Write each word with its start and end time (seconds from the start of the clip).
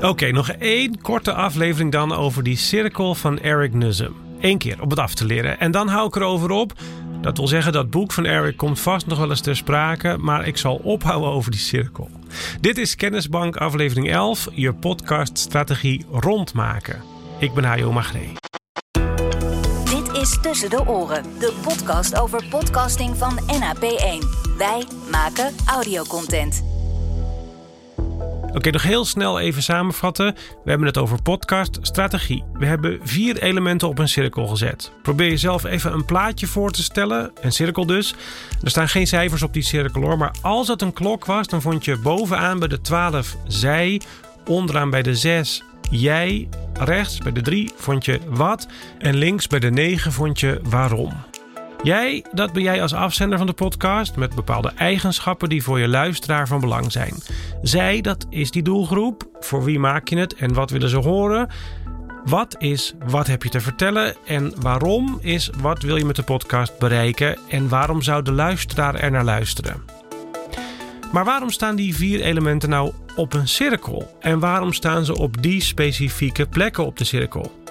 Oké, 0.00 0.30
nog 0.30 0.48
één 0.48 1.00
korte 1.00 1.32
aflevering 1.32 1.92
dan 1.92 2.12
over 2.12 2.42
die 2.42 2.56
cirkel 2.56 3.14
van 3.14 3.38
Eric 3.38 3.74
Nuzum. 3.74 4.14
Eén 4.40 4.58
keer 4.58 4.82
om 4.82 4.90
het 4.90 4.98
af 4.98 5.14
te 5.14 5.24
leren. 5.24 5.60
En 5.60 5.70
dan 5.70 5.88
hou 5.88 6.06
ik 6.06 6.16
erover 6.16 6.50
op. 6.50 6.72
Dat 7.20 7.36
wil 7.36 7.46
zeggen, 7.46 7.72
dat 7.72 7.90
boek 7.90 8.12
van 8.12 8.24
Eric 8.24 8.56
komt 8.56 8.80
vast 8.80 9.06
nog 9.06 9.18
wel 9.18 9.30
eens 9.30 9.40
ter 9.40 9.56
sprake, 9.56 10.16
maar 10.20 10.46
ik 10.46 10.56
zal 10.56 10.74
ophouden 10.74 11.30
over 11.30 11.50
die 11.50 11.60
cirkel. 11.60 12.10
Dit 12.60 12.78
is 12.78 12.96
Kennisbank 12.96 13.56
aflevering 13.56 14.10
11, 14.10 14.48
je 14.52 14.72
podcaststrategie 14.72 16.04
rondmaken. 16.10 17.02
Ik 17.38 17.54
ben 17.54 17.64
Hajo 17.64 17.92
Magree. 17.92 18.32
Dit 19.84 20.16
is 20.22 20.38
Tussen 20.42 20.70
de 20.70 20.86
Oren, 20.86 21.22
de 21.38 21.52
podcast 21.62 22.20
over 22.20 22.44
podcasting 22.50 23.16
van 23.16 23.38
NAP1. 23.40 24.26
Wij 24.56 24.84
maken 25.10 25.54
audiocontent. 25.66 26.73
Oké, 28.54 28.70
nog 28.70 28.82
heel 28.82 29.04
snel 29.04 29.40
even 29.40 29.62
samenvatten. 29.62 30.34
We 30.34 30.70
hebben 30.70 30.86
het 30.86 30.98
over 30.98 31.22
podcast, 31.22 31.78
strategie. 31.82 32.44
We 32.52 32.66
hebben 32.66 33.00
vier 33.02 33.42
elementen 33.42 33.88
op 33.88 33.98
een 33.98 34.08
cirkel 34.08 34.46
gezet. 34.46 34.92
Probeer 35.02 35.28
jezelf 35.28 35.64
even 35.64 35.92
een 35.92 36.04
plaatje 36.04 36.46
voor 36.46 36.70
te 36.70 36.82
stellen, 36.82 37.32
een 37.40 37.52
cirkel 37.52 37.86
dus. 37.86 38.14
Er 38.62 38.70
staan 38.70 38.88
geen 38.88 39.06
cijfers 39.06 39.42
op 39.42 39.52
die 39.52 39.62
cirkel 39.62 40.02
hoor, 40.02 40.18
maar 40.18 40.34
als 40.42 40.68
het 40.68 40.82
een 40.82 40.92
klok 40.92 41.24
was, 41.24 41.46
dan 41.46 41.62
vond 41.62 41.84
je 41.84 41.96
bovenaan 41.96 42.58
bij 42.58 42.68
de 42.68 42.80
12 42.80 43.36
zij, 43.46 44.00
onderaan 44.44 44.90
bij 44.90 45.02
de 45.02 45.14
6 45.14 45.62
jij, 45.90 46.48
rechts 46.72 47.18
bij 47.18 47.32
de 47.32 47.40
3 47.40 47.72
vond 47.76 48.04
je 48.04 48.20
wat 48.28 48.66
en 48.98 49.14
links 49.14 49.46
bij 49.46 49.58
de 49.58 49.70
9 49.70 50.12
vond 50.12 50.40
je 50.40 50.60
waarom. 50.62 51.12
Jij, 51.82 52.24
dat 52.32 52.52
ben 52.52 52.62
jij 52.62 52.82
als 52.82 52.94
afzender 52.94 53.38
van 53.38 53.46
de 53.46 53.52
podcast 53.52 54.16
met 54.16 54.34
bepaalde 54.34 54.72
eigenschappen 54.76 55.48
die 55.48 55.62
voor 55.62 55.78
je 55.78 55.88
luisteraar 55.88 56.48
van 56.48 56.60
belang 56.60 56.92
zijn. 56.92 57.14
Zij, 57.64 58.00
dat 58.00 58.26
is 58.30 58.50
die 58.50 58.62
doelgroep. 58.62 59.28
Voor 59.40 59.64
wie 59.64 59.78
maak 59.78 60.08
je 60.08 60.16
het 60.16 60.34
en 60.34 60.54
wat 60.54 60.70
willen 60.70 60.88
ze 60.88 60.96
horen? 60.96 61.48
Wat 62.24 62.56
is 62.58 62.94
wat 63.06 63.26
heb 63.26 63.42
je 63.42 63.48
te 63.48 63.60
vertellen 63.60 64.14
en 64.24 64.52
waarom 64.60 65.18
is 65.20 65.50
wat 65.60 65.82
wil 65.82 65.96
je 65.96 66.04
met 66.04 66.16
de 66.16 66.22
podcast 66.22 66.78
bereiken 66.78 67.38
en 67.48 67.68
waarom 67.68 68.02
zou 68.02 68.22
de 68.22 68.32
luisteraar 68.32 68.94
er 68.94 69.10
naar 69.10 69.24
luisteren? 69.24 69.84
Maar 71.12 71.24
waarom 71.24 71.50
staan 71.50 71.76
die 71.76 71.94
vier 71.94 72.20
elementen 72.20 72.68
nou 72.68 72.92
op 73.16 73.32
een 73.32 73.48
cirkel 73.48 74.16
en 74.20 74.38
waarom 74.38 74.72
staan 74.72 75.04
ze 75.04 75.18
op 75.18 75.42
die 75.42 75.60
specifieke 75.60 76.46
plekken 76.46 76.86
op 76.86 76.98
de 76.98 77.04
cirkel? 77.04 77.63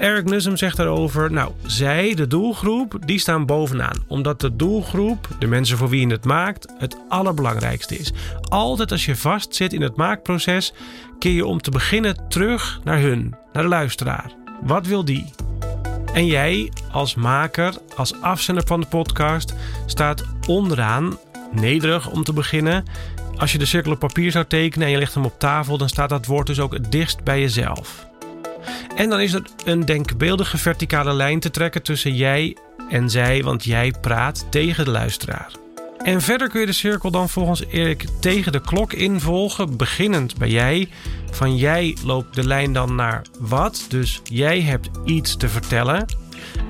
Eric 0.00 0.24
Nussum 0.24 0.56
zegt 0.56 0.76
daarover, 0.76 1.32
nou, 1.32 1.52
zij, 1.66 2.14
de 2.14 2.26
doelgroep, 2.26 2.98
die 3.04 3.18
staan 3.18 3.46
bovenaan. 3.46 4.04
Omdat 4.06 4.40
de 4.40 4.56
doelgroep, 4.56 5.28
de 5.38 5.46
mensen 5.46 5.76
voor 5.76 5.88
wie 5.88 6.06
je 6.06 6.12
het 6.12 6.24
maakt, 6.24 6.72
het 6.78 6.96
allerbelangrijkste 7.08 7.96
is. 7.96 8.12
Altijd 8.40 8.92
als 8.92 9.04
je 9.04 9.16
vastzit 9.16 9.72
in 9.72 9.82
het 9.82 9.96
maakproces, 9.96 10.72
keer 11.18 11.32
je 11.32 11.46
om 11.46 11.60
te 11.60 11.70
beginnen 11.70 12.28
terug 12.28 12.80
naar 12.84 12.98
hun, 12.98 13.34
naar 13.52 13.62
de 13.62 13.68
luisteraar. 13.68 14.32
Wat 14.60 14.86
wil 14.86 15.04
die? 15.04 15.24
En 16.12 16.26
jij, 16.26 16.72
als 16.92 17.14
maker, 17.14 17.74
als 17.96 18.20
afzender 18.20 18.66
van 18.66 18.80
de 18.80 18.86
podcast, 18.86 19.54
staat 19.86 20.24
onderaan, 20.46 21.18
nederig 21.52 22.10
om 22.10 22.24
te 22.24 22.32
beginnen. 22.32 22.84
Als 23.36 23.52
je 23.52 23.58
de 23.58 23.64
cirkel 23.64 23.92
op 23.92 23.98
papier 23.98 24.30
zou 24.30 24.44
tekenen 24.44 24.86
en 24.86 24.92
je 24.92 24.98
legt 24.98 25.14
hem 25.14 25.24
op 25.24 25.38
tafel, 25.38 25.78
dan 25.78 25.88
staat 25.88 26.08
dat 26.08 26.26
woord 26.26 26.46
dus 26.46 26.60
ook 26.60 26.72
het 26.72 26.92
dichtst 26.92 27.24
bij 27.24 27.40
jezelf. 27.40 28.09
En 29.00 29.08
dan 29.08 29.20
is 29.20 29.32
er 29.32 29.42
een 29.64 29.84
denkbeeldige 29.84 30.58
verticale 30.58 31.12
lijn 31.12 31.40
te 31.40 31.50
trekken 31.50 31.82
tussen 31.82 32.14
jij 32.14 32.56
en 32.90 33.10
zij, 33.10 33.42
want 33.42 33.64
jij 33.64 33.94
praat 34.00 34.46
tegen 34.50 34.84
de 34.84 34.90
luisteraar. 34.90 35.52
En 35.98 36.20
verder 36.20 36.48
kun 36.48 36.60
je 36.60 36.66
de 36.66 36.72
cirkel 36.72 37.10
dan 37.10 37.28
volgens 37.28 37.64
Erik 37.66 38.04
tegen 38.20 38.52
de 38.52 38.60
klok 38.60 38.92
involgen, 38.92 39.76
beginnend 39.76 40.36
bij 40.36 40.48
jij. 40.48 40.88
Van 41.30 41.56
jij 41.56 41.96
loopt 42.04 42.34
de 42.34 42.46
lijn 42.46 42.72
dan 42.72 42.94
naar 42.94 43.24
wat, 43.38 43.86
dus 43.88 44.20
jij 44.24 44.60
hebt 44.62 44.90
iets 45.04 45.36
te 45.36 45.48
vertellen. 45.48 46.06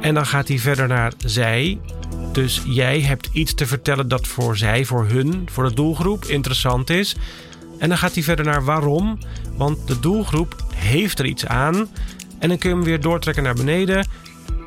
En 0.00 0.14
dan 0.14 0.26
gaat 0.26 0.48
hij 0.48 0.58
verder 0.58 0.88
naar 0.88 1.12
zij. 1.24 1.80
Dus 2.32 2.62
jij 2.66 3.00
hebt 3.00 3.28
iets 3.32 3.54
te 3.54 3.66
vertellen 3.66 4.08
dat 4.08 4.26
voor 4.26 4.56
zij, 4.56 4.84
voor 4.84 5.06
hun, 5.06 5.48
voor 5.50 5.68
de 5.68 5.74
doelgroep 5.74 6.24
interessant 6.24 6.90
is. 6.90 7.16
En 7.78 7.88
dan 7.88 7.98
gaat 7.98 8.14
hij 8.14 8.22
verder 8.22 8.44
naar 8.44 8.64
waarom, 8.64 9.18
want 9.56 9.86
de 9.86 10.00
doelgroep 10.00 10.66
heeft 10.74 11.18
er 11.18 11.26
iets 11.26 11.46
aan. 11.46 11.88
En 12.38 12.48
dan 12.48 12.58
kun 12.58 12.70
je 12.70 12.76
hem 12.76 12.84
weer 12.84 13.00
doortrekken 13.00 13.42
naar 13.42 13.54
beneden. 13.54 14.06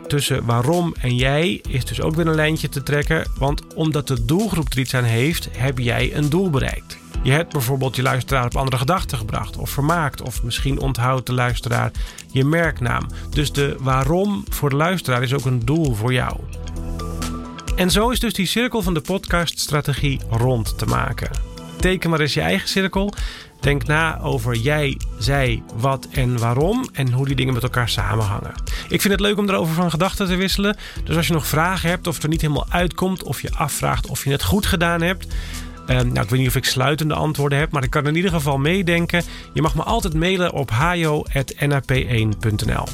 Tussen 0.08 0.46
waarom 0.46 0.96
en 1.00 1.16
jij 1.16 1.62
is 1.70 1.86
dus 1.86 2.02
ook 2.02 2.16
weer 2.16 2.28
een 2.28 2.36
lijntje 2.36 2.70
te 2.70 2.84
trekken. 2.84 3.28
Want 3.38 3.76
omdat 3.76 4.08
de 4.08 4.26
doelgroep 4.26 4.72
er 4.72 4.80
iets 4.80 4.96
aan 4.96 5.04
heeft, 5.04 5.50
heb 5.52 5.78
jij 5.78 6.16
een 6.16 6.30
doel 6.30 6.50
bereikt. 6.50 6.98
Je 7.24 7.32
hebt 7.32 7.52
bijvoorbeeld 7.52 7.96
je 7.96 8.02
luisteraar 8.02 8.46
op 8.46 8.56
andere 8.56 8.78
gedachten 8.78 9.18
gebracht 9.18 9.58
of 9.58 9.70
vermaakt. 9.70 10.22
Of 10.22 10.44
misschien 10.44 10.80
onthoudt 10.80 11.26
de 11.26 11.34
luisteraar 11.34 11.92
je 12.32 12.46
merknaam. 12.46 13.08
Dus 13.30 13.52
de 13.52 13.76
waarom 13.80 14.44
voor 14.50 14.70
de 14.70 14.76
luisteraar 14.76 15.24
is 15.24 15.34
ook 15.34 15.46
een 15.46 15.66
doel 15.66 15.94
voor 15.96 16.14
jou. 16.14 16.40
En 17.76 17.92
zo 17.92 18.10
is 18.10 18.20
dus 18.20 18.34
die 18.34 18.46
cirkel 18.46 18.82
van 18.82 18.94
de 18.94 19.02
podcaststrategie 19.02 20.20
rond 20.30 20.78
te 20.78 20.86
maken. 20.86 21.51
Teken 21.82 22.10
maar 22.10 22.20
eens 22.20 22.34
je 22.34 22.42
eigen 22.42 22.70
cirkel 22.70 23.14
Denk 23.62 23.86
na 23.86 24.20
over 24.22 24.56
jij, 24.56 24.98
zij, 25.18 25.64
wat 25.76 26.08
en 26.12 26.38
waarom 26.38 26.90
en 26.94 27.12
hoe 27.12 27.26
die 27.26 27.36
dingen 27.36 27.54
met 27.54 27.64
elkaar 27.64 27.90
samenhangen. 27.90 28.54
Ik 28.90 29.02
vind 29.02 29.14
het 29.14 29.22
leuk 29.22 29.38
om 29.38 29.50
erover 29.50 29.74
van 29.74 29.90
gedachten 29.90 30.28
te 30.28 30.36
wisselen. 30.36 30.78
Dus 31.04 31.16
als 31.16 31.28
je 31.28 31.34
nog 31.34 31.48
vragen 31.48 31.90
hebt 31.90 32.08
of 32.08 32.24
er 32.24 32.30
niet 32.30 32.42
helemaal 32.42 32.66
uitkomt 32.70 33.24
of 33.24 33.42
je 33.42 33.52
afvraagt 33.52 34.08
of 34.08 34.24
je 34.24 34.32
het 34.32 34.44
goed 34.44 34.66
gedaan 34.66 35.02
hebt. 35.02 35.28
Uh, 35.88 35.88
nou, 35.88 36.22
ik 36.22 36.30
weet 36.30 36.40
niet 36.40 36.48
of 36.48 36.56
ik 36.56 36.66
sluitende 36.66 37.14
antwoorden 37.14 37.60
heb, 37.60 37.72
maar 37.72 37.84
ik 37.84 37.90
kan 37.90 38.08
in 38.08 38.16
ieder 38.16 38.32
geval 38.32 38.58
meedenken. 38.58 39.24
Je 39.54 39.62
mag 39.62 39.76
me 39.76 39.84
altijd 39.84 40.14
mailen 40.14 40.54
op 40.54 40.70
hajo.nap1.nl. 40.70 42.86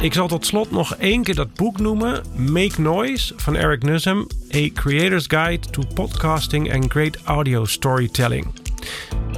Ik 0.00 0.14
zal 0.14 0.28
tot 0.28 0.46
slot 0.46 0.70
nog 0.70 0.94
één 0.94 1.22
keer 1.22 1.34
dat 1.34 1.54
boek 1.54 1.78
noemen: 1.78 2.22
Make 2.36 2.80
Noise 2.80 3.34
van 3.36 3.56
Eric 3.56 3.82
Nussum, 3.82 4.26
A 4.54 4.68
Creator's 4.74 5.24
Guide 5.26 5.70
to 5.70 5.82
Podcasting 5.94 6.74
and 6.74 6.90
Great 6.90 7.16
Audio 7.24 7.64
Storytelling. 7.64 8.46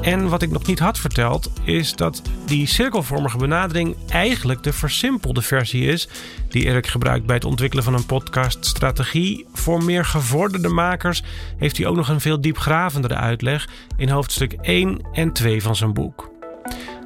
En 0.00 0.28
wat 0.28 0.42
ik 0.42 0.50
nog 0.50 0.66
niet 0.66 0.78
had 0.78 0.98
verteld, 0.98 1.50
is 1.64 1.94
dat 1.94 2.22
die 2.46 2.66
cirkelvormige 2.66 3.36
benadering 3.36 3.96
eigenlijk 4.08 4.62
de 4.62 4.72
versimpelde 4.72 5.42
versie 5.42 5.86
is 5.86 6.08
die 6.48 6.64
Erik 6.64 6.86
gebruikt 6.86 7.26
bij 7.26 7.34
het 7.34 7.44
ontwikkelen 7.44 7.84
van 7.84 7.94
een 7.94 8.06
podcaststrategie. 8.06 9.46
Voor 9.52 9.84
meer 9.84 10.04
gevorderde 10.04 10.68
makers 10.68 11.22
heeft 11.56 11.76
hij 11.76 11.86
ook 11.86 11.96
nog 11.96 12.08
een 12.08 12.20
veel 12.20 12.40
diepgravendere 12.40 13.14
uitleg 13.14 13.68
in 13.96 14.08
hoofdstuk 14.08 14.52
1 14.52 15.00
en 15.12 15.32
2 15.32 15.62
van 15.62 15.76
zijn 15.76 15.92
boek. 15.92 16.29